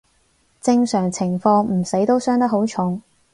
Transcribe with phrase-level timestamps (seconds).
[0.59, 2.99] 正常情況唔死都傷得好重